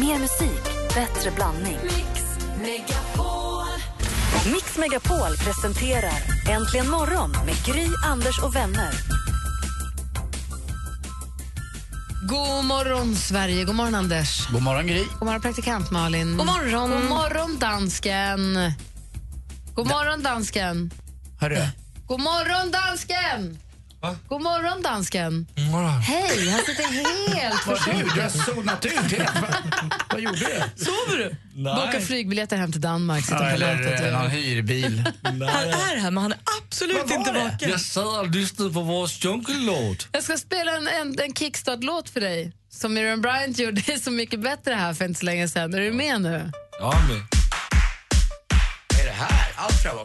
[0.00, 0.62] Mer musik,
[0.94, 1.78] bättre blandning.
[4.44, 8.92] Mix Megapol presenterar Äntligen morgon med Gry, Anders och vänner.
[12.22, 13.64] God morgon, Sverige.
[13.64, 14.48] God morgon, Anders.
[14.52, 15.04] God morgon Gry.
[15.18, 16.36] God morgon, praktikant Malin.
[16.36, 18.72] God morgon, God morgon dansken.
[19.74, 20.90] God morgon, dansken.
[21.40, 21.62] Hörru.
[22.06, 23.58] God morgon, dansken.
[24.28, 25.46] God morgon, dansken.
[26.02, 26.82] Hej, han sitter
[27.34, 28.14] helt Vad du?
[28.14, 29.30] Du har zonat ut helt.
[30.12, 30.84] Vad- gjorde du?
[30.84, 31.62] Sover du?
[31.62, 33.24] Boka flygbiljetter hem till Danmark.
[33.24, 35.04] Sitta Ja, på eller någon hyrbil.
[35.22, 37.38] Han är här, men han är absolut inte det?
[37.44, 37.70] vaken.
[37.70, 40.08] Jag satt och lyssnade på vår jungle-låt.
[40.12, 44.40] Jag ska spela en, en, en kickstart-låt för dig som Miriam Bryant gjorde Så mycket
[44.40, 45.74] bättre här för inte så länge sedan.
[45.74, 46.50] Är du med nu?
[46.80, 47.26] Ja, men.
[48.92, 49.52] Vad är det här?
[49.56, 49.96] Allt fram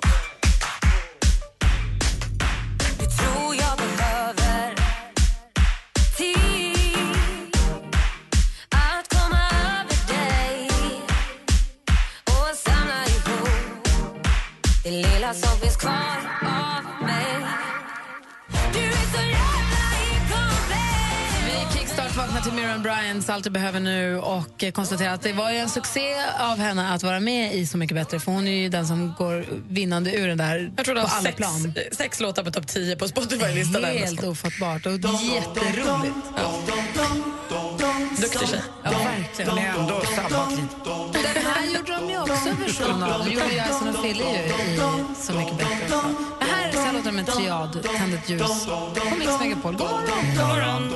[22.42, 25.70] vaknar till Miriam Bryants Allt du behöver nu och konstaterar att det var ju en
[25.70, 28.88] succé av henne att vara med i Så mycket bättre för hon är ju den
[28.88, 31.74] som går vinnande ur den där Jag tror det på har alla sex, plan.
[31.92, 33.84] sex låtar på topp 10 på Spotify-listan.
[33.84, 36.16] Helt ofattbart och jätteroligt.
[38.22, 38.62] Duktig tjej.
[38.84, 39.56] Ja, verkligen.
[39.56, 41.34] Men ändå sabbat lite.
[41.34, 43.26] Den här gjorde de ju också en version av.
[43.26, 44.80] De gjorde ju Ison och Fille ju i
[45.22, 46.31] Så mycket bättre.
[47.04, 49.76] Det låter de en triad, Tänd ett ljus, på Mix Megapol.
[49.76, 49.90] God
[50.38, 50.94] morgon!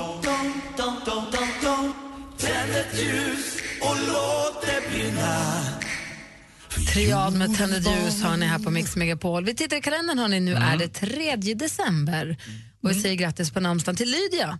[6.94, 9.46] Triad med Tänd ett ljus har ni här på Mix Megapol.
[9.46, 12.38] Vi tittar i kalendern hörni, nu är det 3 december.
[12.84, 14.60] Och vi säger grattis på namnsdagen till Lydia.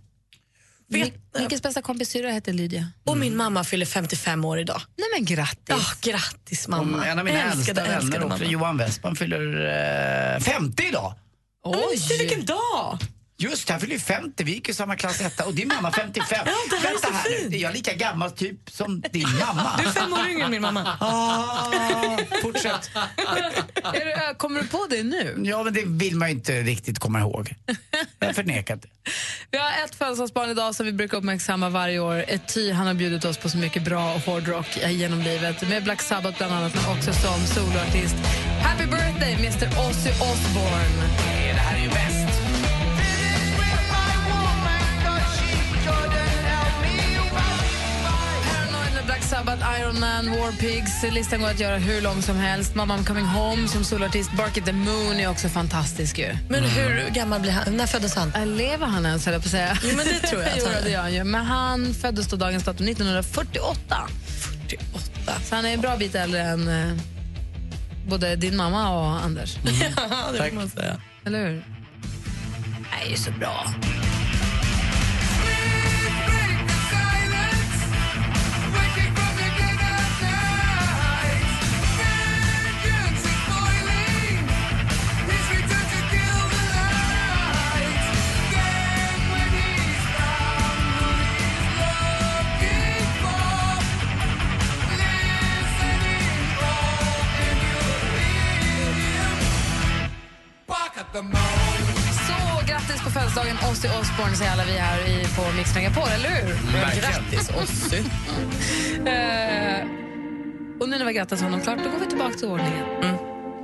[0.90, 2.92] Vet- bästa kompis syrra heter Lydia.
[3.04, 4.82] Och min mamma fyller 55 år idag.
[4.98, 5.60] Nej men grattis!
[5.68, 6.98] Ja, grattis mamma.
[6.98, 8.52] Om en av mina älskade, äldsta vänner älskade också, mamma.
[8.52, 11.14] Johan Westman, fyller eh, 50 idag.
[11.72, 13.00] Men se vilken dag!
[13.38, 14.44] Just det, han fyller ju 50.
[14.44, 16.24] Vi gick i samma klass etta och din mamma 55.
[16.46, 19.78] Ja, det här är så här nu, är jag lika gammal typ som din mamma?
[19.78, 20.98] Du är fem år yngre än min mamma.
[21.00, 22.90] Ah, fortsätt.
[23.84, 25.42] Är du, kommer du på det nu?
[25.44, 27.56] Ja, men det vill man ju inte riktigt komma ihåg.
[28.20, 28.88] Jag har förnekat det.
[29.52, 32.26] Vi har ett födelsedagsbarn idag som vi brukar uppmärksamma varje år.
[32.28, 35.70] Ett ty, han har bjudit oss på så mycket bra hårdrock genom livet.
[35.70, 38.16] Med Black Sabbath bland annat, men också som soloartist.
[38.62, 41.25] Happy birthday, Mr Ozzy Osbourne!
[49.82, 51.04] Iron Man, War Pigs.
[51.12, 52.76] Listan går att göra hur lång som helst.
[52.76, 54.32] Mamma I'm coming home som soloartist.
[54.38, 56.38] Bark at the Moon är också fantastisk ju.
[56.50, 57.78] Men hur gammal blir han?
[57.78, 58.34] När föddes han?
[58.36, 59.78] Äh, Lever han ens, höll jag på att säga?
[59.84, 61.24] Jo, men det tror jag jo, det gör han ju.
[61.24, 64.08] Men han föddes då dagens datum 1948.
[64.68, 65.32] 48.
[65.44, 66.98] Så han är en bra bit äldre än eh,
[68.08, 69.58] både din mamma och Anders.
[69.66, 71.02] Ja, det får man säga.
[71.26, 71.66] Eller hur?
[73.02, 73.66] Det är ju så bra.
[105.66, 106.56] Mix Megapol, eller hur?
[107.02, 108.04] Grattis, Ozzy.
[109.06, 109.88] Eh,
[110.80, 112.86] och nu när vi grattat honom klart, då går vi tillbaka till ordningen.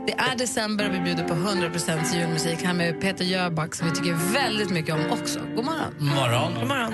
[0.07, 3.95] Det är december och vi bjuder på 100% julmusik här med Peter Jöback som vi
[3.95, 5.39] tycker väldigt mycket om också.
[5.55, 5.93] God morgon.
[5.99, 6.53] Morgon.
[6.53, 6.93] God morgon.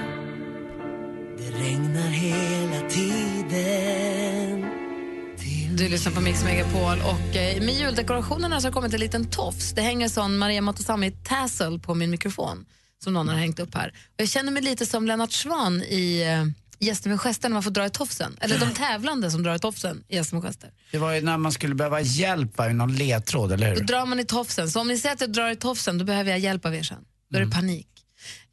[5.77, 9.29] Du lyssnar på Mix Megapol och eh, med juldekorationerna så har det kommit en liten
[9.29, 9.73] tofs.
[9.73, 12.65] Det hänger sån Maria Montazami tassel på min mikrofon
[13.03, 13.87] som någon har hängt upp här.
[13.89, 16.45] Och jag känner mig lite som Lennart Svan i eh,
[16.79, 18.37] Gäster med gester när man får dra i tofsen.
[18.41, 20.71] Eller de tävlande som drar i tofsen i Gäster med gester.
[20.91, 23.83] Det var ju när man skulle behöva hjälp i någon ledtråd, eller Då hur?
[23.87, 24.69] drar man i tofsen.
[24.71, 26.83] Så om ni säger att jag drar i tofsen, då behöver jag hjälp av er
[26.83, 26.97] sen.
[27.31, 27.87] Då är det panik.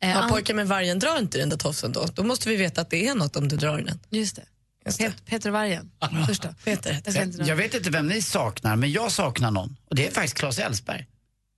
[0.02, 2.06] Eh, Ja, pojkar med vargen drar inte den där tofsen då.
[2.14, 3.98] Då måste vi veta att det är något om du drar i den.
[4.10, 4.42] Just det.
[4.86, 5.04] Just det.
[5.04, 5.90] Pet- Peter vargen.
[6.26, 6.54] Första.
[6.64, 7.02] Peter.
[7.38, 7.48] Jag.
[7.48, 9.76] Jag vet inte vem ni saknar, men jag saknar någon.
[9.90, 11.06] Och det är faktiskt Claes Elfsberg.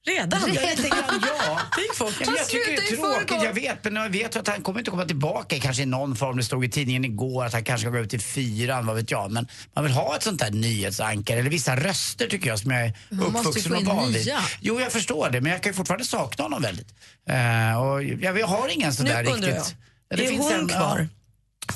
[0.06, 0.50] Redan?
[0.50, 1.61] Lite grann, ja.
[1.76, 2.12] Det gick fort.
[2.20, 3.85] Ja, men jag tycker det är tråkigt, jag vet.
[3.85, 6.37] Men jag vet att han kommer inte komma tillbaka kanske i någon form.
[6.37, 9.11] Det stod i tidningen igår att han kanske ska gå ut i fyran, vad vet
[9.11, 9.31] jag.
[9.31, 12.85] Men man vill ha ett sånt där nyhetsankare, eller vissa röster tycker jag som jag
[12.87, 12.93] är
[13.23, 14.32] uppvuxen och van vid.
[14.61, 16.88] Jo, jag förstår det, men jag kan ju fortfarande sakna honom väldigt.
[17.29, 19.55] Eh, och jag, jag har ingen sån Nu där undrar riktigt.
[19.55, 19.76] jag,
[20.08, 21.08] Ja, är hon en, kvar?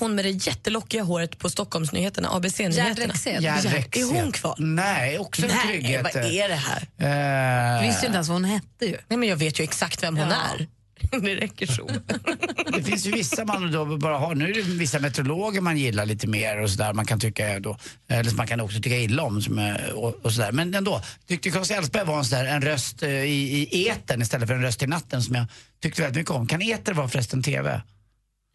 [0.00, 3.14] Hon med det jättelockiga håret på Stockholmsnyheterna, ABC-nyheterna.
[3.41, 4.55] Gerd Är hon kvar?
[4.58, 6.02] Nej, också en Nej, trygghet.
[6.14, 7.76] vad är det här?
[7.76, 8.97] Eh, Du visste ju inte ens vad hon hette ju.
[9.08, 10.37] Nej, men jag vet ju exakt vem hon Ja.
[10.58, 10.67] är.
[11.20, 11.91] Det räcker så.
[12.76, 16.06] Det finns ju vissa man då bara har, nu är det vissa meteorologer man gillar
[16.06, 17.76] lite mer och sådär, man kan tycka då,
[18.08, 20.53] eller man kan också tycka illa om som, och, och sådär.
[20.53, 24.49] Men ändå, tyckte Claes Elfsberg var en, sådär, en röst eh, i, i eten istället
[24.49, 25.46] för en röst i natten som jag
[25.82, 26.46] tyckte väldigt mycket om.
[26.46, 27.82] Kan eter vara förresten TV?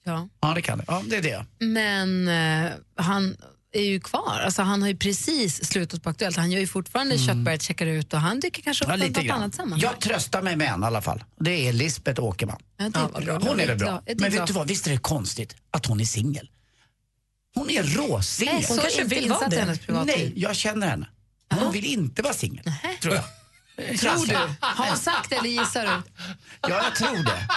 [0.06, 0.30] Ja.
[0.42, 1.46] Ja det kan det, ja det är det.
[1.66, 3.38] Men eh, han
[3.72, 4.42] är ju kvar.
[4.46, 6.38] Alltså, han har ju precis slutat på Aktuellt.
[6.38, 9.32] Han gör ju fortfarande Köttberget checkar ut och han dyker kanske upp Ja, lite något
[9.32, 9.80] annat sammanhang.
[9.80, 11.24] Jag tröstar mig med en i alla fall.
[11.40, 12.62] Det är Lisbeth Åkerman.
[12.78, 13.40] Ja, det bra.
[13.40, 14.04] Hon är väl bra.
[14.06, 16.50] Men vet du vad, visst är det konstigt att hon är singel?
[17.56, 18.64] Hon är råsingel.
[18.68, 19.78] Hon kanske vill vara det.
[20.06, 21.08] Nej, jag känner henne.
[21.54, 22.64] Hon vill inte vara singel,
[23.02, 23.24] tror jag.
[23.76, 24.36] Tror du?
[24.60, 25.90] Har hon sagt det eller gissar du?
[26.70, 27.48] Ja, jag tror det.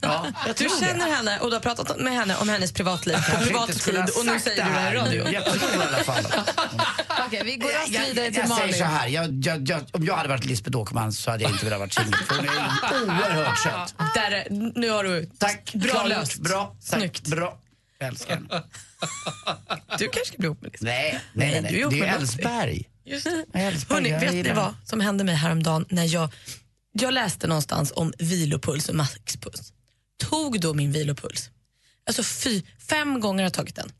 [0.00, 1.14] Ja, jag Du tror känner det.
[1.14, 4.32] henne och du har pratat med henne om hennes privatliv på privat tid och nu
[4.32, 5.28] sagt säger du det här i radio.
[5.30, 6.24] Jag tror i alla fall.
[7.26, 8.74] Okej, vi går raskt Jag, vidare jag, till jag säger Malin.
[8.74, 11.64] så här, jag, jag, jag, om jag hade varit Lisbeth Åkerman så hade jag inte
[11.64, 12.14] velat vara singel.
[12.14, 13.94] För hon är oerhört söt.
[14.14, 14.46] Där, är-
[14.80, 15.30] nu har du...
[15.38, 16.08] Tack, Bra klargjort.
[16.18, 16.36] löst.
[16.38, 17.26] Bra, tack, Snyggt.
[17.28, 17.58] bra.
[17.98, 18.62] Jag älskar henne.
[19.98, 20.84] Du kanske ska bli ihop med Lisbeth.
[20.94, 21.72] Nej, nej, nej.
[21.72, 22.84] du är med Älvsberg.
[23.04, 23.44] Just det.
[23.88, 26.32] Hörrni, vet ni vad som hände mig häromdagen när jag,
[26.92, 29.72] jag läste någonstans om vilopuls och maxpuls.
[30.18, 31.50] Tog då min vilopuls.
[32.06, 33.92] Alltså fy, fem gånger har jag tagit den.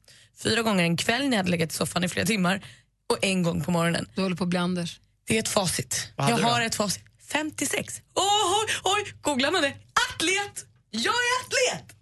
[0.43, 2.65] Fyra gånger en kväll när jag hade legat i soffan i flera timmar
[3.11, 4.09] och en gång på morgonen.
[4.15, 5.01] Du håller på att bli Anders.
[5.27, 6.13] Det är ett facit.
[6.17, 7.05] Jag har ett facit.
[7.29, 8.01] 56.
[8.15, 9.73] Oj, oj, oj, googlar man det?
[10.09, 10.67] Atlet!
[10.91, 11.97] Jag är atlet!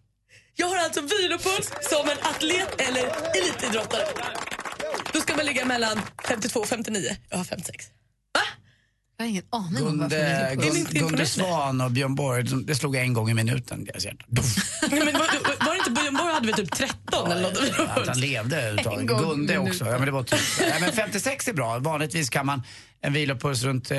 [0.55, 3.05] Jag har alltså vilopuls som en atlet eller
[3.37, 4.05] elitidrottare.
[5.13, 7.17] Då ska man ligga mellan 52 och 59.
[7.31, 7.87] Jag har 56.
[8.35, 8.41] Va?
[9.17, 11.27] Jag har ingen aning om varför Gunde, Gunde imponerade?
[11.27, 14.25] Svan och Björn Borg, de- det slog en gång i minuten deras hjärta.
[14.29, 14.43] Nej,
[14.91, 17.89] men var, var det inte Björn Borg hade vi typ 13 eller något?
[17.99, 19.07] Att han levde överhuvudtaget.
[19.07, 19.85] Gunde också.
[19.87, 20.41] Ja, men det var typ.
[20.61, 21.79] Nej, men 56 är bra.
[21.79, 22.63] Vanligtvis kan man
[23.01, 23.99] en vilopuls runt eh,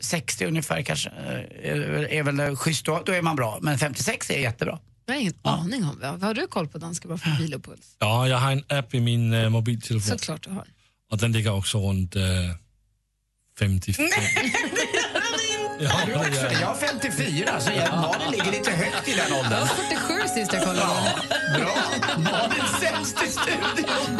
[0.00, 1.08] 60 ungefär kanske.
[1.10, 3.58] Eh, är, väl schysst då, då är man bra.
[3.62, 4.78] Men 56 är jättebra.
[5.06, 5.98] Jag har ingen aning om.
[6.00, 7.96] Vad har du koll på danska bara för vilopuls?
[7.98, 10.66] Ja, jag har en app i min uh, mobiltelefon Såklart du har.
[11.10, 12.22] och den ligger också runt uh,
[13.58, 14.06] 55.
[15.80, 16.60] Ja, det gör den.
[16.60, 19.60] Jag har 54 så jag, Malin ligger lite högt i den Jag åldern.
[19.60, 21.14] var 47 sist jag kollade.
[21.58, 21.74] Bra!
[22.18, 24.18] Malin sämst i studion.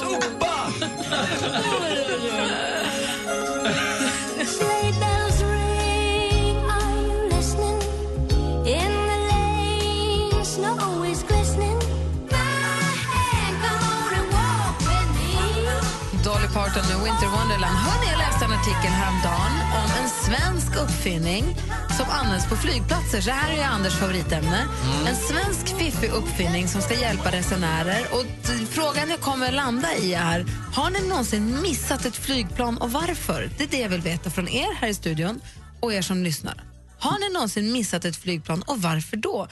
[0.00, 0.72] Sopa!
[16.56, 17.76] Parton med Winter Wonderland.
[17.76, 21.44] Hörrni, jag läste en artikel häromdagen om en svensk uppfinning
[21.96, 23.20] som används på flygplatser.
[23.20, 24.66] Så här är Anders favoritämne.
[25.06, 28.02] En svensk fiffig uppfinning som ska hjälpa resenärer.
[28.12, 28.26] Och
[28.68, 30.44] frågan jag kommer landa i är,
[30.74, 33.50] har ni någonsin missat ett flygplan och varför?
[33.58, 35.40] Det är det jag vill veta från er här i studion
[35.80, 36.64] och er som lyssnar.
[36.98, 39.48] Har ni någonsin missat ett flygplan och varför då?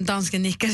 [0.00, 0.68] Dansken nickar.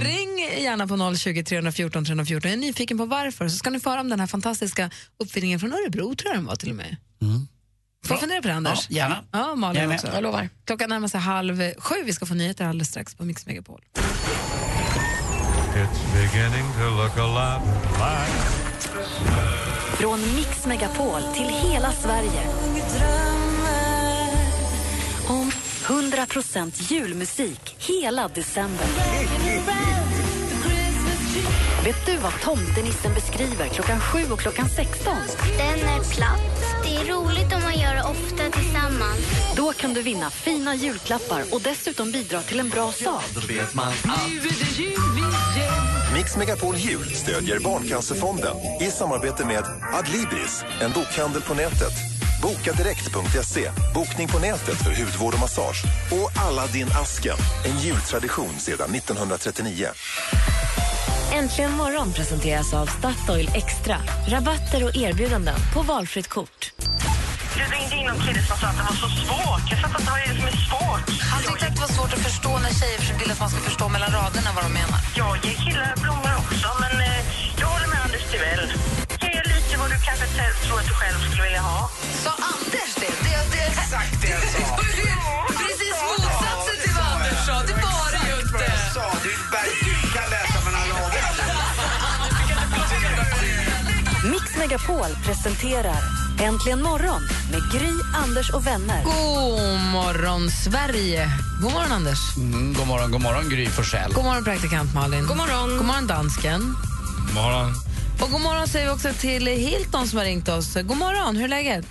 [0.00, 2.50] Ring gärna på 020 314 314.
[2.50, 3.48] Jag är nyfiken på varför.
[3.48, 6.46] Så ska ni få höra om den här fantastiska uppfinningen från Örebro, tror jag den
[6.46, 6.96] var till och med.
[8.06, 8.86] Får jag fundera på det, Anders?
[8.88, 9.24] Ja, gärna.
[9.32, 9.94] Ja, Malin med.
[9.94, 10.06] också.
[10.14, 10.48] Jag lovar.
[10.64, 11.94] Klockan närmar sig halv sju.
[12.04, 13.80] Vi ska få nyheter alldeles strax på Mix Megapol.
[15.74, 17.62] It's beginning to look a lot
[17.98, 18.32] like
[19.96, 22.42] Från Mix Megapol till hela Sverige.
[25.92, 28.86] Om 100% julmusik hela december.
[31.84, 35.14] Vet du vad tomtenissen beskriver klockan 7 och klockan 16?
[35.58, 36.82] Den är platt.
[36.82, 39.54] Det är roligt om man gör det ofta tillsammans.
[39.56, 43.24] Då kan du vinna fina julklappar och dessutom bidra till en bra sak.
[46.14, 52.11] Mix Megapol Jul stödjer Barncancerfonden i samarbete med Adlibris, en bokhandel på nätet.
[52.42, 55.84] Bokadirekt.se, bokning på nätet för hudvård och massage.
[56.10, 59.86] Och Aladdin-asken, en jultradition sedan 1939.
[61.32, 63.96] Äntligen morgon presenteras av Statoil Extra.
[64.28, 66.72] Rabatter och erbjudanden på valfritt kort.
[67.56, 69.64] Det ringde in någon kille som sa att det var så svårt.
[69.70, 71.08] Jag fattar inte vad det är som är svårt.
[71.32, 73.88] Han tyckte att det var svårt att förstå när tjejer vill att man ska förstå
[73.88, 74.98] mellan raderna vad de menar.
[75.20, 77.20] Jag ger killar blommor också, men eh,
[77.60, 78.64] jag håller med Anders Timell.
[79.24, 80.26] Ge lite vad du kanske
[80.64, 81.91] tror att du själv skulle vilja ha.
[82.24, 83.12] Sa Anders det?
[83.26, 84.66] Det, det exakt det jag sa.
[85.60, 87.54] Precis motsatsen till vad Anders sa.
[87.68, 88.66] Det var det ju inte.
[88.94, 89.32] sa, du,
[89.86, 91.30] du kan läsa mellan raderna.
[94.32, 99.04] Mix Megapol presenterar Äntligen morgon med Gry, Anders och vänner.
[99.04, 101.30] God morgon, Sverige.
[101.62, 102.36] God morgon, Anders.
[102.36, 104.12] Mm, god morgon, god morgon Gry Forssell.
[104.12, 105.26] God morgon, praktikant Malin.
[105.26, 105.76] God morgon.
[105.76, 106.60] God morgon, dansken.
[107.34, 107.74] Morgon.
[108.20, 110.74] Och god morgon säger vi också till Hilton som har ringt oss.
[110.74, 111.86] God morgon, hur är läget?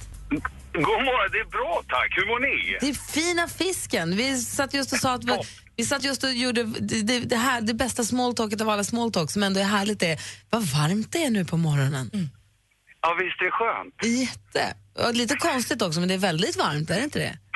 [0.74, 2.18] God morgon, det är bra tack.
[2.18, 2.78] Hur mår ni?
[2.82, 4.18] Det är fina fisken.
[4.18, 5.38] Vi satt just och sa att vi,
[5.76, 9.32] vi satt just och gjorde det, det, det, här, det bästa smalltalket av alla smalltalk
[9.32, 12.10] som ändå är härligt är vad varmt det är nu på morgonen.
[13.02, 14.20] Ja, visst är det skönt?
[14.20, 14.74] Jätte.
[15.08, 17.38] Och lite konstigt också, men det är väldigt varmt, är det inte det?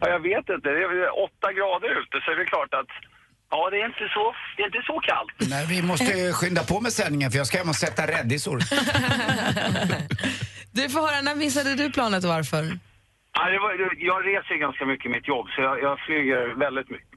[0.00, 0.68] Ja, jag vet inte.
[0.68, 2.86] Det är åtta grader ute så är det klart att
[3.50, 5.50] ja, det är inte så, det är inte så kallt.
[5.50, 8.58] Nej, vi måste ju skynda på med sändningen för jag ska hem och sätta räddisor.
[10.78, 12.62] Du får höra, när missade du planet och varför?
[13.36, 13.72] Ja, det var,
[14.10, 17.08] jag reser ganska mycket i mitt jobb så jag, jag flyger väldigt my-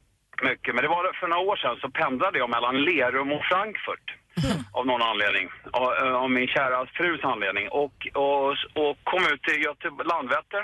[0.49, 0.75] mycket.
[0.75, 4.07] Men det var för några år sedan så pendlade jag mellan Lerum och Frankfurt.
[4.77, 5.49] Av någon anledning.
[5.71, 5.87] Av,
[6.23, 7.65] av min kära frus anledning.
[7.69, 8.49] Och, och,
[8.81, 10.63] och kom ut till Göteborg, Landvetter.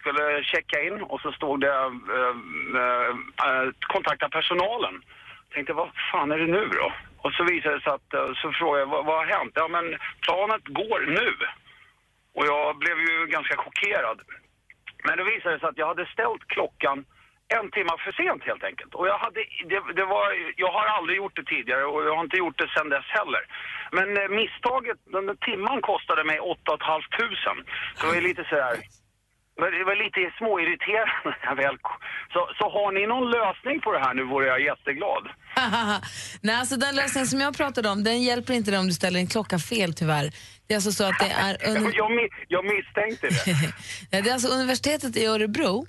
[0.00, 3.10] Skulle checka in och så stod det äh,
[3.48, 4.94] äh, kontakta personalen.
[5.54, 6.92] Tänkte vad fan är det nu då?
[7.24, 9.52] Och så visade det sig att, eh, så frågade jag vad, vad har hänt?
[9.54, 9.84] Ja men
[10.26, 11.30] planet går nu.
[12.38, 14.18] Och jag blev ju ganska chockerad.
[15.04, 16.98] Men det visade sig att jag hade ställt klockan
[17.58, 18.94] en timme för sent helt enkelt.
[18.94, 19.40] Och jag, hade,
[19.70, 20.26] det, det var,
[20.56, 23.42] jag har aldrig gjort det tidigare och jag har inte gjort det sedan dess heller.
[23.96, 27.64] Men eh, misstaget, den där timman kostade mig 8 500.
[27.94, 28.76] Så det var lite sådär,
[29.60, 31.28] men det var lite småirriterande.
[31.40, 32.00] när jag väl ko-
[32.34, 35.24] Så, så har ni någon lösning på det här nu vore jag jätteglad.
[36.46, 39.20] Nej, alltså den lösningen som jag pratade om, den hjälper inte dig om du ställer
[39.20, 40.26] en klocka fel tyvärr.
[40.66, 41.56] Det är alltså så att det är...
[42.02, 42.10] Jag,
[42.48, 43.52] jag misstänkte det.
[44.10, 45.86] Nej, det är alltså universitetet i Örebro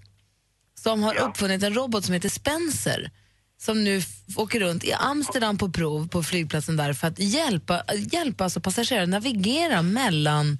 [0.76, 3.10] som har uppfunnit en robot som heter Spencer
[3.58, 4.02] som nu
[4.38, 9.06] åker runt i Amsterdam på prov på flygplatsen där för att hjälpa, hjälpa alltså passagerare
[9.06, 10.58] navigera mellan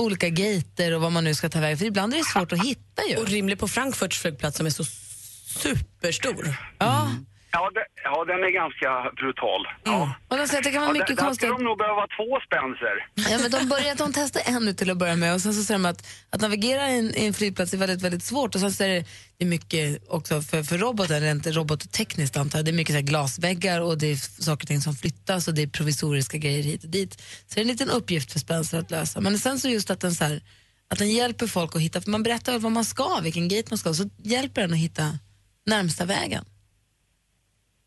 [0.00, 1.78] olika gater och vad man nu ska ta vägen.
[1.78, 3.16] För ibland är det svårt att hitta ju.
[3.16, 4.84] Och rimlig på Frankfurts flygplats som är så
[5.62, 6.56] superstor.
[6.78, 7.10] Ja.
[7.52, 8.90] Ja, det, ja, den är ganska
[9.20, 9.62] brutal.
[9.84, 10.14] Ja.
[10.28, 11.48] Och de säger att det kan vara Ja, mycket där, där konstigt.
[11.48, 12.94] skulle de nog behöva två Spencer.
[13.30, 15.62] Ja, men de, börjar, de testar en nu till att börja med och sen så
[15.62, 18.60] säger de att, att navigera i en, i en flygplats är väldigt, väldigt svårt och
[18.60, 19.04] sen så är det,
[19.38, 22.98] det är mycket också för, för roboten, rent robottekniskt antar jag, det är mycket så
[22.98, 26.62] här glasväggar och det är saker och ting som flyttas och det är provisoriska grejer
[26.62, 27.20] hit och dit.
[27.46, 29.20] Så det är en liten uppgift för Spencer att lösa.
[29.20, 30.42] Men sen så just att den, så här,
[30.90, 33.66] att den hjälper folk att hitta, för man berättar väl vad man ska, vilken gate
[33.70, 35.18] man ska, så hjälper den att hitta
[35.66, 36.44] närmsta vägen.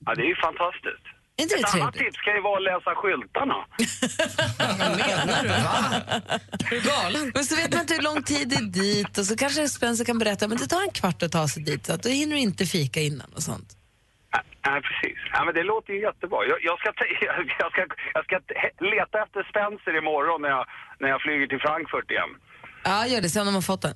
[0.06, 1.06] Ja, det är ju fantastiskt.
[1.38, 3.56] Är inte Ett annat tips kan ju vara att läsa skyltarna.
[6.60, 7.32] Är du galen?
[7.36, 10.06] Men så vet man inte hur lång tid det är dit och så kanske Spencer
[10.06, 12.36] kan berätta men det tar en kvart att ta sig dit så att då hinner
[12.36, 13.70] du inte fika innan och sånt.
[14.68, 15.20] Nej, precis.
[15.34, 16.38] Ja, men det låter ju jättebra.
[16.52, 16.88] Jag, jag, ska,
[17.60, 17.82] jag, ska,
[18.14, 18.40] jag ska
[18.86, 20.66] leta efter Spencer imorgon när jag,
[21.00, 22.30] när jag flyger till Frankfurt igen.
[22.84, 23.30] Ja, gör det.
[23.30, 23.96] Se om de har fått den.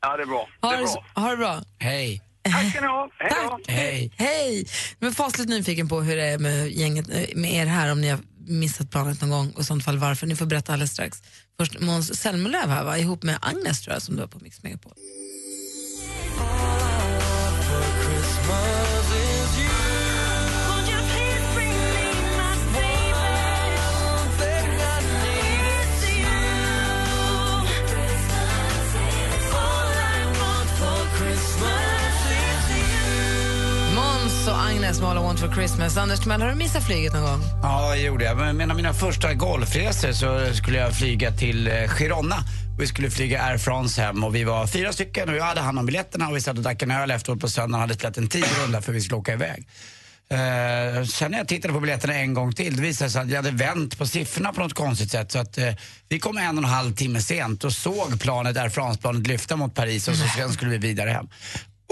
[0.00, 0.48] Ja, det är bra.
[0.60, 0.92] Det Ha är det, bra.
[1.14, 1.60] så- ha det bra.
[1.78, 2.22] Hej.
[2.42, 3.10] Tack ska ni ha.
[3.18, 3.58] Hej då.
[3.72, 4.12] Hej.
[4.16, 4.66] Hej!
[4.98, 8.00] Jag är fasligt nyfiken på hur det är med gänget, eh, med er här, om
[8.00, 10.26] ni har missat planet någon gång och i sånt fall varför.
[10.26, 11.22] Ni får berätta alldeles strax.
[11.58, 12.98] Först Måns Zelmerlöw här, va?
[12.98, 14.92] ihop med Agnes tror jag, som du har på Mix Megapol.
[35.52, 35.96] For Christmas.
[35.96, 37.40] Anders Timell, har du missat flyget någon gång?
[37.62, 38.36] Ja, det gjorde jag.
[38.36, 42.36] Men en av mina första golfresor så skulle jag flyga till eh, Girona.
[42.78, 45.78] Vi skulle flyga Air France hem och vi var fyra stycken och jag hade hand
[45.78, 48.18] om biljetterna och vi satt och drack en öl efteråt på söndagen och hade spelat
[48.18, 49.68] en tiorunda för vi skulle åka iväg.
[50.30, 53.36] Eh, sen när jag tittade på biljetterna en gång till, det visade sig att jag
[53.36, 55.32] hade vänt på siffrorna på något konstigt sätt.
[55.32, 55.72] Så att eh,
[56.08, 59.74] vi kom en och en halv timme sent och såg planet, Air France-planet lyfta mot
[59.74, 61.28] Paris och så sen skulle vi vidare hem.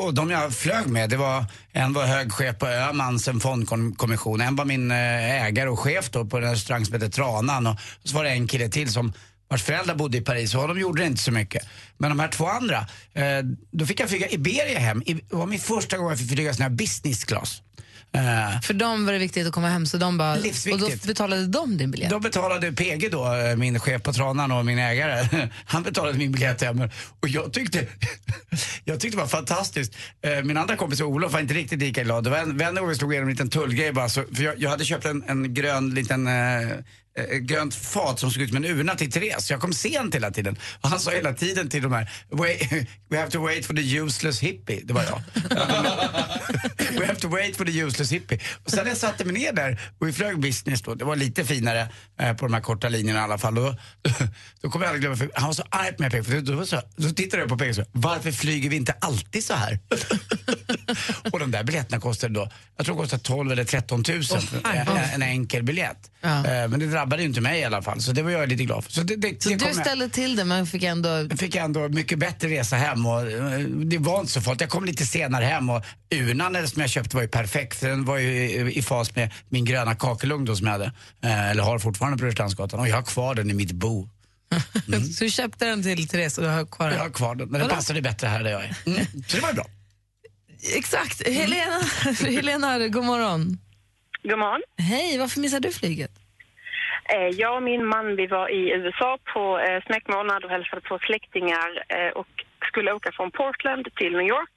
[0.02, 4.40] Och de jag flög med, det var en var hög chef på Öhmans, en fondkommission.
[4.40, 7.66] En var min eh, ägare och chef då på en restaurang som heter Tranan.
[7.66, 9.12] Och så var det en kille till som
[9.50, 11.62] vars föräldrar bodde i Paris och de gjorde det inte så mycket.
[11.98, 12.78] Men de här två andra,
[13.14, 13.24] eh,
[13.72, 15.02] då fick jag flyga Iberia hem.
[15.06, 17.62] I- Det var min första gång jag fick flyga sån här business class.
[18.12, 20.32] Eh, För dem var det viktigt att komma hem så de bara...
[20.72, 22.10] Och då betalade de din biljett?
[22.10, 26.32] Då betalade PG då, eh, min chef på Tranan och min ägare, han betalade min
[26.32, 26.80] biljett hem.
[27.20, 27.86] Och jag tyckte,
[28.84, 29.96] jag tyckte det var fantastiskt.
[30.22, 32.24] Eh, Min andra kompis Olof var inte riktigt lika glad.
[32.24, 34.08] Det var en vän vi slog igenom en liten tullgrej bara.
[34.08, 36.32] Så, för jag, jag hade köpt en, en grön liten eh,
[37.20, 39.50] eh, grönt fat som såg ut som en urna till Therese.
[39.50, 40.58] Jag kom sent hela tiden.
[40.80, 42.72] Och han sa hela tiden till de här, "Wait,
[43.10, 44.80] we have to wait for the useless hippie.
[44.84, 45.22] Det var jag.
[46.98, 48.38] We have to wait for the useless hippie.
[48.64, 51.44] Och sen jag satte mig ner där och vi flög business då, det var lite
[51.44, 51.88] finare
[52.20, 53.54] eh, på de här korta linjerna i alla fall.
[53.54, 53.76] Då,
[54.60, 56.80] då kommer jag aldrig glömma, för han var så arg på mig för då, så,
[56.96, 59.78] då tittade jag på Peg och sa, varför flyger vi inte alltid så här?
[61.32, 64.66] och de där biljetterna kostade då, jag tror de kostade 12 eller 13 000 för
[64.66, 66.10] en, en enkel biljett.
[66.20, 66.28] Ja.
[66.28, 68.64] Eh, men det drabbade ju inte mig i alla fall, så det var jag lite
[68.64, 68.92] glad för.
[68.92, 71.08] Så, det, det, Så det du kommer jag- ställde till det men fick ändå...
[71.08, 74.60] jag fick ändå mycket bättre resa hem och eh, det var inte så farligt.
[74.60, 77.80] Jag kom lite senare hem och urnan som jag köpte var ju perfekt.
[77.80, 80.92] Den var ju i, i fas med min gröna kakelugn då som jag hade.
[81.24, 84.08] Eh, eller har fortfarande på Rörstrandsgatan och jag har kvar den i mitt bo.
[85.18, 87.00] Så du köpte den till Therese och du har kvar Jag den?
[87.00, 88.76] har kvar den, men den passade bättre här där jag är.
[88.86, 89.06] Mm.
[89.28, 89.66] Så det var bra.
[90.76, 91.28] Exakt.
[91.28, 91.80] Helena,
[92.20, 93.58] Helena, god morgon.
[94.22, 94.60] God morgon.
[94.78, 96.10] Hej, varför missade du flyget?
[97.14, 100.98] Eh, jag och min man vi var i USA på eh, smekmånad och hälsade på
[100.98, 104.56] släktingar eh, och skulle åka från Portland till New York.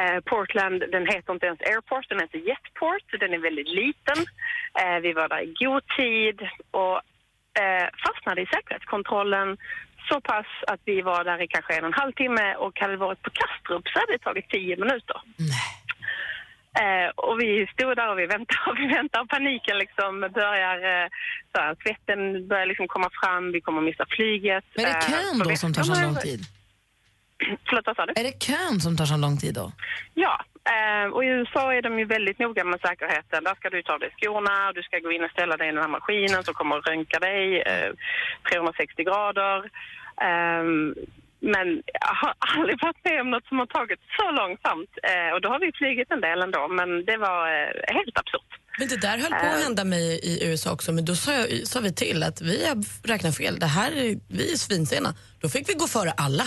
[0.00, 3.20] Eh, Portland, den heter inte ens Airport, den heter Jetport.
[3.20, 4.18] Den är väldigt liten.
[4.80, 6.38] Eh, vi var där i god tid
[6.70, 6.96] och
[7.62, 9.56] eh, fastnade i säkerhetskontrollen
[10.08, 12.92] så pass att vi var där i kanske en och en halv timme och hade
[12.92, 15.20] vi varit på Kastrup så hade det tagit tio minuter.
[16.84, 20.76] Eh, och vi stod där och vi väntade och vi väntade och paniken liksom börjar,
[20.92, 21.08] eh,
[21.52, 24.64] så här, svetten börjar liksom komma fram, vi kommer missa flyget.
[24.74, 26.40] Men är det Eh, kön då som tar så lång tid?
[27.66, 28.12] Förlåt, vad sa du?
[28.16, 29.72] Är det kön som tar så lång tid då?
[30.14, 33.44] Ja, eh, och i USA är de ju väldigt noga med säkerheten.
[33.44, 35.72] Där ska du ta av dig skorna, du ska gå in och ställa dig i
[35.72, 37.90] den här maskinen som kommer att röntga dig eh,
[38.50, 39.58] 360 grader.
[41.54, 41.66] Men
[42.04, 44.92] jag har aldrig varit med om något som har tagit så långsamt.
[45.10, 48.52] Eh, och då har vi flugit en del ändå, men det var eh, helt absurt.
[48.78, 51.66] Men det där höll på att hända mig i USA också, men då sa, jag,
[51.66, 53.58] sa vi till att vi har räknat fel.
[53.58, 55.14] Det här är, vi är svinsena.
[55.40, 56.44] Då fick vi gå före alla.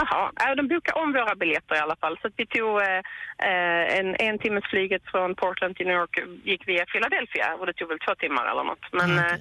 [0.00, 2.18] Jaha, äh, de bokade om våra biljetter i alla fall.
[2.22, 3.02] Så vi tog eh,
[3.48, 7.72] eh, en, en timmes flyget från Portland till New York, gick via Philadelphia och det
[7.72, 8.92] tog väl två timmar eller något.
[8.92, 9.36] Men eh,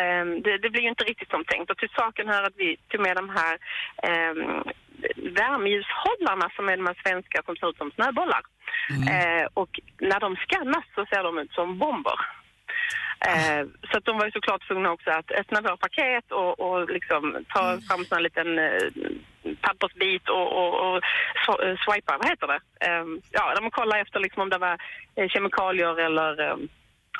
[0.00, 1.70] eh, det, det blir ju inte riktigt som tänkt.
[1.70, 3.54] Och till saken här att vi tog med de här
[4.08, 4.34] eh,
[5.40, 8.42] värmeljushållarna som är de här svenska som ser ut som snöbollar.
[9.12, 12.18] Eh, och när de skannas så ser de ut som bomber.
[13.28, 16.90] Eh, så att de var ju såklart tvungna också att öppna våra paket och, och
[16.90, 18.88] liksom ta fram en liten eh,
[19.60, 21.00] pappersbit och, och, och
[21.46, 22.60] sw- eh, swipa, vad heter det?
[22.86, 24.76] Eh, ja, de kollade efter liksom om det var
[25.16, 26.56] eh, kemikalier eller eh,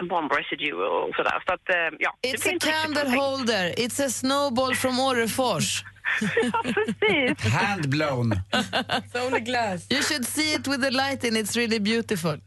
[0.03, 1.43] bomb residue och sådär.
[1.47, 2.15] Så att, eh, ja.
[2.21, 5.85] det It's a candle holder, it's a snowball from Orrefors.
[6.53, 7.53] Ja, precis.
[7.53, 8.33] Handblown.
[8.33, 9.87] It's only glass.
[9.91, 12.37] You should see it with the light in, it's really beautiful.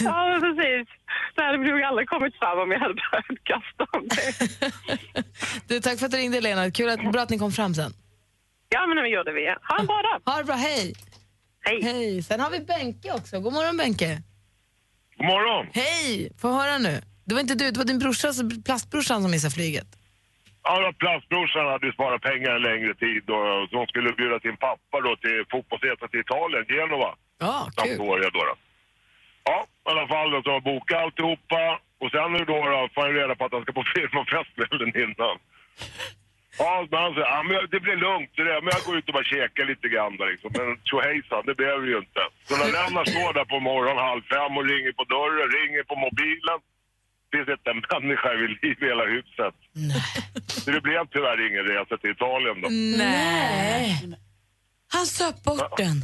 [0.00, 0.88] ja, precis.
[1.34, 4.72] Det hade nog aldrig kommit fram om jag hade börjat kasta om det.
[5.68, 7.92] Du, tack för att du ringde Lena, kul att, bra att ni kom fram sen.
[8.74, 9.44] Ja, men det gjorde vi.
[9.68, 10.32] Ha en bra dag.
[10.32, 10.94] Ha det bra, hej!
[11.66, 11.78] Hej.
[11.82, 12.22] Hej!
[12.22, 13.40] Sen har vi Benke också.
[13.40, 14.22] God morgon Benke.
[15.16, 15.66] God morgon.
[15.72, 16.32] Hej!
[16.40, 16.94] Få höra nu.
[17.26, 18.28] Det var inte du, det var din brorsa,
[18.66, 19.88] plastbrorsan som missade flyget.
[20.62, 23.44] Ja, plastbrorsan hade ju sparat pengar en längre tid och
[23.78, 27.10] hon skulle bjuda sin pappa då till fotbollsresa till Italien, Genova.
[27.44, 27.96] Ja, kul.
[27.96, 28.54] Sampdoria då, då.
[29.44, 31.62] Ja, i alla fall så har bokat alltihopa
[32.02, 34.92] och sen nu då, då får jag reda på att han ska på firmafest kvällen
[35.04, 35.36] innan.
[36.62, 38.60] Ja, men han säger, ja, men det blir lugnt, det där.
[38.62, 40.50] men jag går ut och bara käkar lite grann där liksom.
[40.58, 42.22] Men tjohejsan, det behöver vi ju inte.
[42.48, 45.96] Så när Lennart står där på morgonen halv fem och ringer på dörren, ringer på
[46.06, 46.58] mobilen.
[47.28, 49.54] Det finns inte en människa vid liv i hela huset.
[50.62, 52.68] Så det blev tyvärr ingen resa till Italien då.
[53.04, 53.86] Nej.
[54.94, 55.98] Han söp bort den.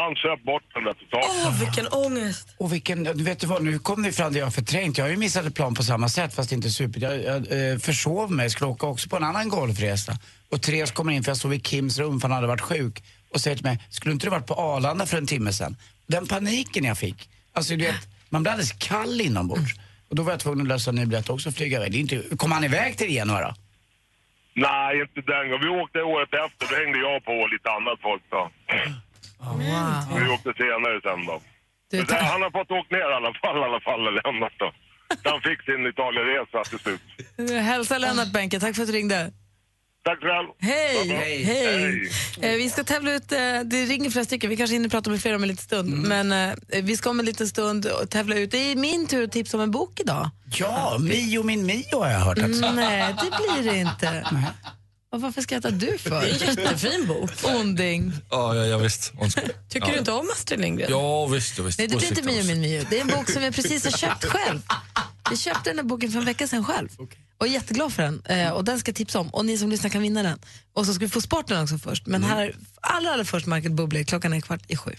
[0.00, 1.24] Han söp bort den där totalt.
[1.46, 2.54] Åh, vilken ångest.
[2.58, 4.98] Och vilken, du vet du vad, nu kom det fram det jag har förträngt.
[4.98, 7.00] Jag har ju missat ett plan på samma sätt fast inte super.
[7.00, 10.12] Jag, jag eh, försov mig, skulle åka också på en annan golfresa.
[10.50, 13.02] Och Therese kommer in för jag sov i Kims rum för han hade varit sjuk.
[13.32, 15.76] Och säger till mig, skulle inte du varit på Arlanda för en timme sen?
[16.06, 17.28] Den paniken jag fick.
[17.52, 19.74] Alltså du vet, man blir alldeles kall inombords.
[20.08, 21.92] Och då var jag tvungen att lösa en ny biljett också och flyga iväg.
[21.92, 23.54] Det är inte, kom han iväg till Genua då?
[24.54, 25.64] Nej, inte den gången.
[25.66, 28.50] Vi åkte året efter, då hängde jag på lite annat folk då.
[30.18, 31.40] Vi åkte senare sen då.
[31.92, 34.72] Men det, han har fått åka ner i alla fall, i alla fall, Lennart då.
[35.30, 37.00] Han fick sin Italienresa till slut.
[37.62, 39.32] Hälsa Lennart Benke, tack för att du ringde.
[40.04, 40.48] Tack själv.
[40.58, 41.08] Hej!
[41.08, 41.44] Hej.
[41.44, 42.10] Hej!
[42.42, 45.20] Eh, vi ska tävla ut, eh, det ringer flera stycken, vi kanske hinner prata med
[45.22, 46.08] fler om en liten stund.
[46.08, 48.50] Men eh, vi ska om en liten stund och tävla ut.
[48.50, 50.30] Det är min tur att tipsa om en bok idag.
[50.58, 53.30] Ja, Mio min Mio har jag hört att Mm, Nej, det
[53.62, 54.24] blir det inte.
[55.14, 56.10] Och varför skrattar du för?
[56.10, 57.30] Det är en jättefin bok.
[57.42, 58.12] Onding.
[58.30, 59.12] Ja, ja, ja visst.
[59.68, 59.92] Tycker ja.
[59.92, 60.90] du inte om Astrid Lindgren?
[60.90, 61.78] Ja, visst, ja, visst.
[61.78, 62.86] Nej, det blir inte Mio min Mio.
[62.90, 64.60] Det är en bok som jag precis har köpt själv.
[65.30, 66.88] Jag köpte den här boken för en vecka sedan själv.
[67.38, 68.22] Och är jätteglad för den.
[68.24, 69.28] Eh, och den ska jag tipsa om.
[69.28, 70.38] Och ni som lyssnar kan vinna den.
[70.72, 72.06] Och så ska vi få sporten också först.
[72.06, 74.90] Men här, allra, allra först Michael Bublé, klockan är kvart i sju.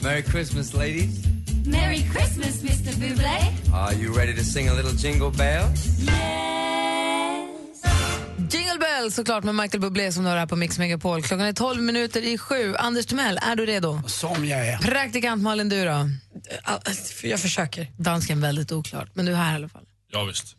[0.00, 1.24] Merry Christmas, ladies.
[1.66, 3.00] Merry Christmas, Mr.
[3.00, 3.38] Bublé.
[3.74, 5.66] Are you ready to sing a little jingle bell?
[5.98, 6.49] Jingle
[9.00, 11.22] Bell såklart med Michael Bublé som du har här på Mix Megapol.
[11.22, 12.76] Klockan är 12 minuter i sju.
[12.76, 14.02] Anders Timell, är du redo?
[14.06, 14.78] Som jag är.
[14.78, 16.10] Praktikant Malin, du då?
[17.22, 17.86] Jag försöker.
[17.96, 19.82] Dansken väldigt oklart, men du är här i alla fall.
[20.12, 20.56] Ja, visst.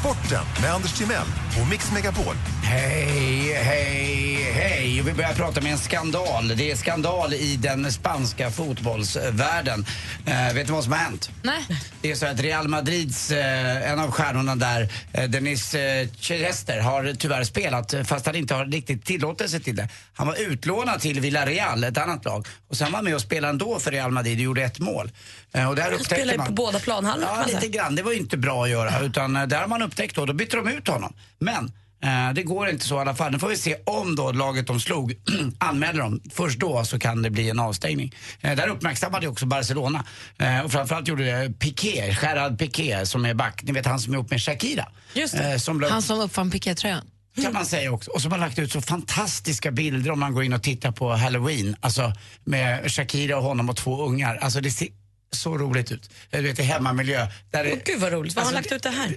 [0.00, 1.26] Sporten med Anders Timell
[1.62, 2.34] och Mix Megapol.
[2.62, 5.02] Hej, hej, hej.
[5.02, 6.48] Vi börjar prata med en skandal.
[6.48, 9.86] Det är skandal i den spanska fotbollsvärlden.
[10.26, 11.30] Eh, vet du vad som har hänt?
[11.42, 11.66] Nej.
[12.02, 16.80] Det är så att Real Madrids, eh, en av stjärnorna där, eh, Denis eh, Chester,
[16.80, 19.88] har tyvärr spelat fast han inte har riktigt tillåtelse till det.
[20.14, 22.46] Han var utlånad till Villarreal, ett annat lag.
[22.68, 25.10] Och sen var han med och spelade ändå för Real Madrid och gjorde ett mål.
[25.52, 26.46] Eh, och där upptäckte spelar ju man...
[26.46, 27.44] på båda planhalvorna.
[27.46, 27.94] Ja, lite grann.
[27.94, 29.00] Det var inte bra att göra.
[29.00, 31.14] Utan eh, där har man upptäckt då, då bytte de ut honom.
[31.38, 33.32] Men eh, det går inte så i alla fall.
[33.32, 35.14] Nu får vi se om då laget de slog
[35.58, 36.20] anmäler dem.
[36.32, 38.14] Först då så kan det bli en avstängning.
[38.40, 40.04] Eh, där uppmärksammade ju också Barcelona.
[40.38, 43.62] Eh, och framförallt gjorde det Piqué, Gerard Piqué som är back.
[43.62, 44.88] Ni vet han som är ihop med Shakira.
[45.14, 47.04] Just Eh, som Han som uppfann pikétröjan.
[47.42, 48.10] kan man säga också.
[48.10, 51.12] Och som har lagt ut så fantastiska bilder om man går in och tittar på
[51.12, 51.76] Halloween.
[51.80, 52.12] Alltså
[52.44, 54.36] med Shakira och honom och två ungar.
[54.36, 54.88] Alltså det ser
[55.30, 56.10] så roligt ut.
[56.30, 57.26] Eh, Du vet i hemmamiljö.
[57.50, 58.36] Där det- Gud vad roligt.
[58.36, 59.08] Vad har han lagt ut det här?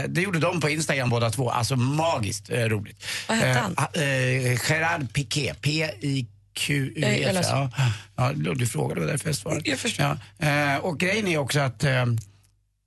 [0.00, 1.50] Eh, det gjorde de på Instagram båda två.
[1.50, 3.04] Alltså magiskt eh, roligt.
[3.28, 3.76] Vad hette han?
[3.94, 5.54] Eh, eh, Gerard Piqué.
[5.60, 7.24] P-I-Q-U-E.
[7.24, 7.40] Eh.
[7.42, 7.70] Ja,
[8.16, 9.70] ja, du frågade, det var därför jag svarade.
[9.70, 10.18] Jag förstår.
[10.38, 10.46] Ja.
[10.72, 12.06] Eh, och grejen är också att eh,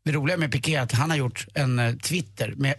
[0.06, 2.74] det roliga med Piqué är att han har gjort en eh, Twitter med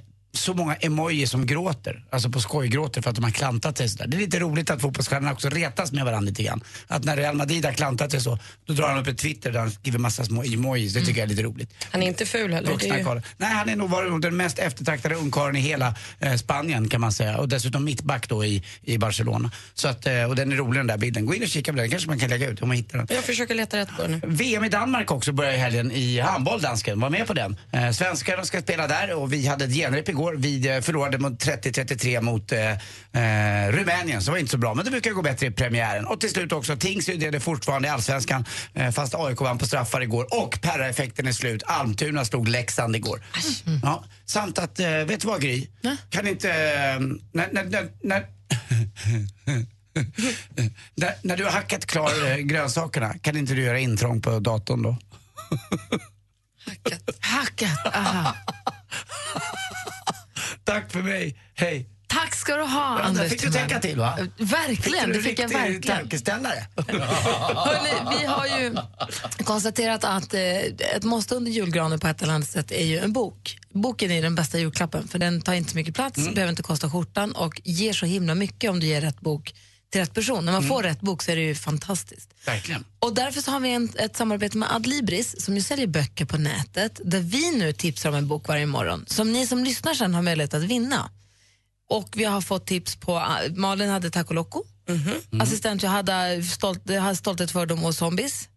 [0.44, 3.88] så många emojis som gråter, alltså på skoj gråter för att de har klantat sig
[3.88, 4.06] sådär.
[4.06, 6.60] Det är lite roligt att fotbollsstjärnorna också retas med varandra lite grann.
[6.86, 9.60] Att när Real Madrid har klantat sig så, då drar han upp ett Twitter där
[9.60, 10.94] han skriver massa små emojis.
[10.94, 11.74] Det tycker jag är lite roligt.
[11.90, 12.70] Han är inte ful heller.
[12.70, 13.04] Vuxna ju...
[13.36, 17.12] Nej, han är nog varit den mest eftertraktade ungkarlen i hela eh, Spanien kan man
[17.12, 17.38] säga.
[17.38, 19.50] Och dessutom mittback då i, i Barcelona.
[19.74, 21.26] Så att, eh, och den är rolig den där bilden.
[21.26, 23.06] Gå in och kika på den, kanske man kan lägga ut om man hittar den.
[23.10, 24.20] Jag försöker leta rätt på det nu.
[24.24, 27.00] VM i Danmark också börjar i helgen i handboll, dansken.
[27.00, 27.56] Var med på den.
[27.72, 30.33] Eh, svenskarna ska spela där och vi hade ett genrep igår.
[30.36, 34.74] Vi eh, förlorade mot 30-33 mot eh, eh, Rumänien, så det var inte så bra.
[34.74, 36.04] Men det brukar gå bättre i premiären.
[36.06, 38.44] Och till slut också, Tingsryd är det fortfarande i Allsvenskan.
[38.74, 40.26] Eh, fast AIK vann på straffar igår.
[40.30, 41.62] Och Perra-effekten är slut.
[41.66, 43.24] Almtuna slog Leksand igår.
[43.82, 45.66] Ja, samt att, eh, vet du vad Gry?
[46.10, 46.50] Kan inte...
[46.50, 47.00] Eh,
[47.32, 48.26] när, när, när, när,
[50.94, 54.96] när, när du har hackat klar grönsakerna, kan inte du göra intrång på datorn då?
[57.20, 58.34] Hackat, aha.
[60.74, 61.88] Tack för mig, hej.
[62.06, 64.18] Tack ska du ha, Ja, Anders fick du tänka till va?
[64.38, 65.98] Verkligen, det fick jag verkligen.
[65.98, 66.66] tankeställare.
[67.54, 68.74] Hörrni, vi har ju
[69.44, 70.40] konstaterat att eh,
[70.96, 73.58] ett måste under julgranen på ett eller annat sätt är ju en bok.
[73.72, 76.90] Boken är den bästa julklappen för den tar inte så mycket plats, behöver inte kosta
[76.90, 79.54] skjortan och ger så himla mycket om du ger rätt bok
[79.94, 80.44] till rätt person.
[80.44, 82.34] När man får rätt bok så är det ju fantastiskt.
[82.46, 82.84] Verkligen.
[82.98, 86.38] Och därför så har vi en, ett samarbete med Adlibris som ju säljer böcker på
[86.38, 90.14] nätet där vi nu tipsar om en bok varje morgon som ni som lyssnar sen
[90.14, 91.10] har möjlighet att vinna.
[91.90, 94.64] Och vi har fått tips på, ah, Malin hade Taco Loco,
[95.40, 98.48] assistent jag hade, stolt, jag hade Stolthet, fördom och zombies.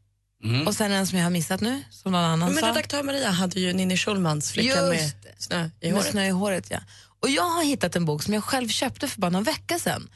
[0.67, 2.69] Och sen en som jag har missat nu, som någon annan Men sa.
[2.69, 6.11] redaktör Maria hade ju Ninni Schulmans, flickan med snö i Med håret.
[6.11, 6.79] snö i håret, ja.
[7.19, 10.09] Och jag har hittat en bok som jag själv köpte för bara någon vecka sedan.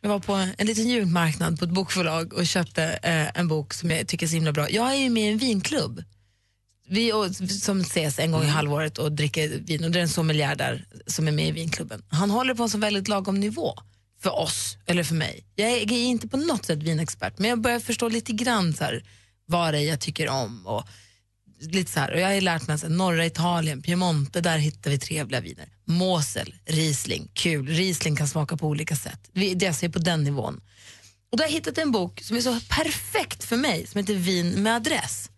[0.00, 3.90] Jag var på en liten julmarknad på ett bokförlag och köpte eh, en bok som
[3.90, 4.70] jag tycker är så himla bra.
[4.70, 6.04] Jag är ju med i en vinklubb
[6.90, 10.08] vi och, som ses en gång i halvåret och dricker vin och det är en
[10.08, 12.02] sommelier där som är med i vinklubben.
[12.08, 13.74] Han håller på en så väldigt lagom nivå
[14.22, 15.44] för oss, eller för mig.
[15.54, 18.72] Jag är, jag är inte på något sätt vinexpert men jag börjar förstå lite grann
[18.72, 19.04] så här,
[19.46, 20.84] vad det är jag tycker om och
[21.60, 22.12] lite så här.
[22.12, 25.68] Och jag har lärt mig att norra Italien, Piemonte, där hittar vi trevliga viner.
[25.84, 27.66] Mosel, Riesling, kul.
[27.68, 29.30] Riesling kan smaka på olika sätt.
[29.32, 30.60] Det är på den nivån.
[31.32, 34.14] Och då har jag hittat en bok som är så perfekt för mig som heter
[34.14, 35.30] Vin med adress.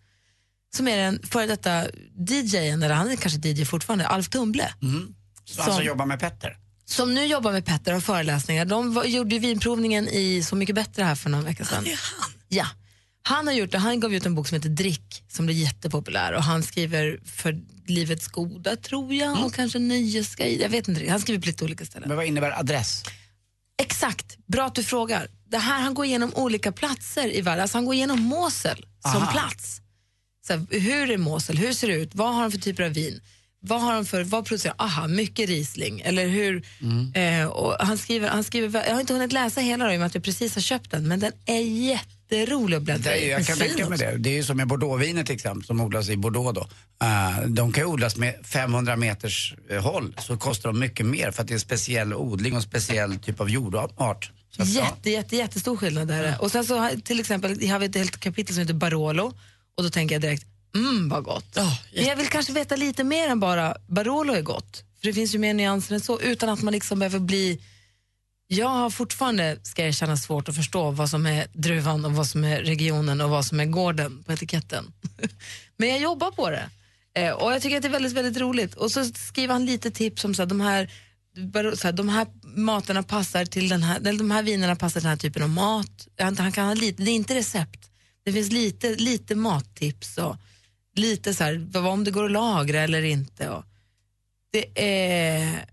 [0.75, 1.85] Som är den före detta
[2.29, 4.73] DJen, eller han är kanske DJ fortfarande, Alf Tumble.
[5.45, 6.57] Så alltså Som- jobbar med Petter.
[6.85, 8.65] Som nu jobbar med Petter och föreläsningar.
[8.65, 11.85] De var, gjorde ju vinprovningen i Så mycket bättre här för några veckor sedan.
[12.49, 12.65] Ja.
[13.23, 13.77] Han har gjort det.
[13.77, 17.61] Han gav ut en bok som heter Drick som blev jättepopulär och han skriver för
[17.87, 20.61] Livets Goda tror jag och kanske Nöjesguide.
[20.61, 21.09] Jag vet inte.
[21.09, 22.07] Han skriver på lite olika ställen.
[22.07, 23.03] Men vad innebär adress?
[23.81, 25.27] Exakt, bra att du frågar.
[25.49, 27.61] Det här, han går igenom olika platser i världen.
[27.61, 29.31] Alltså han går igenom Mosel som Aha.
[29.31, 29.81] plats.
[30.47, 31.57] Så här, hur är Mosel?
[31.57, 32.15] Hur ser det ut?
[32.15, 33.21] Vad har de för typer av vin?
[33.59, 36.01] Vad har de för, vad producerar Aha, mycket Riesling.
[36.01, 36.65] Eller hur?
[37.15, 39.99] Eh, och han skriver, han skriver, jag har inte hunnit läsa hela då, i och
[39.99, 42.07] med att jag precis har köpt den, men den är jätte,
[42.37, 43.29] jätterolig att bläddra Det är, i.
[43.29, 44.17] jag kan tänka mig det.
[44.17, 46.67] Det är ju som med bordeauxviner till exempel, som odlas i Bordeaux då.
[47.05, 51.41] Eh, de kan odlas med 500 meters eh, håll, så kostar de mycket mer för
[51.41, 54.31] att det är en speciell odling och en speciell typ av jordart.
[54.55, 54.83] Så att, ja.
[54.83, 56.35] Jätte, jätte, jättestor skillnad där.
[56.41, 59.33] Och sen så har, till exempel, har vi ett helt kapitel som heter Barolo
[59.77, 61.57] och då tänker jag direkt, mm vad gott.
[61.95, 64.83] Men jag vill kanske veta lite mer än bara Barolo är gott.
[65.01, 67.59] För det finns ju mer nyanser än så utan att man liksom behöver bli
[68.53, 72.27] jag har fortfarande, ska jag känna svårt att förstå vad som är druvan och vad
[72.27, 74.93] som är regionen och vad som är gården på etiketten.
[75.77, 76.69] Men jag jobbar på det.
[77.15, 78.73] Eh, och jag tycker att det är väldigt, väldigt roligt.
[78.73, 80.89] Och så skriver han lite tips om så här, de här
[81.75, 85.03] så här, de här materna passar till den här, eller de här vinerna passar till
[85.03, 86.07] den här typen av mat.
[86.19, 87.89] Han, han kan ha lite, det är inte recept.
[88.23, 90.37] Det finns lite, lite mattips och
[90.95, 93.49] lite så här, vad om det går att lagra eller inte.
[93.49, 93.63] Och
[94.51, 94.81] det
[95.35, 95.65] är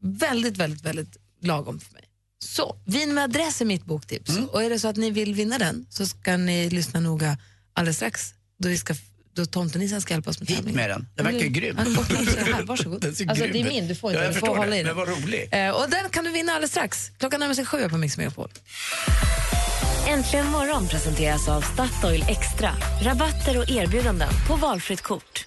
[0.00, 2.02] väldigt, väldigt, väldigt lagom för mig.
[2.44, 4.38] Så, vin med adress är mitt boktips.
[4.52, 7.38] Och är det så att ni vill vinna den så ska ni lyssna noga
[7.74, 8.94] alldeles strax då, vi ska,
[9.34, 10.76] då tomtenissen ska hjälpa oss med tävlingen.
[10.76, 11.06] med den.
[11.14, 11.76] Den verkar ju grym.
[11.96, 13.00] Ja, kanske det här, varsågod.
[13.00, 14.24] Den ser Alltså, grym det är min, du får Ja, inte.
[14.26, 14.76] jag du får hålla det.
[14.76, 14.86] i den.
[14.86, 15.48] Men vad rolig.
[15.52, 17.10] Eh, och den kan du vinna alldeles strax.
[17.18, 18.48] Klockan närmar sig sju på Mix Megapol.
[20.08, 22.74] Äntligen morgon presenteras av Statoil Extra.
[23.02, 25.46] Rabatter och erbjudanden på valfritt kort.